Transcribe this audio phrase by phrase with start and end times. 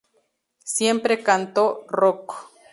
[0.75, 2.27] Siempre canto rock.